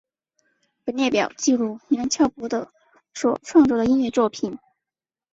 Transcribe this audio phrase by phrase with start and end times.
[0.83, 2.71] 本列表记录梁翘柏的
[3.13, 4.57] 所创作的音乐作品